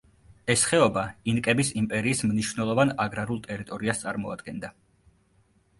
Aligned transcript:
ეს 0.53 0.61
ხეობა 0.69 1.03
ინკების 1.33 1.69
იმპერიის 1.81 2.25
მნიშვნელოვან 2.31 2.95
აგრარულ 3.07 3.45
ტერიტორიას 3.49 4.05
წარმოადგენდა. 4.07 4.75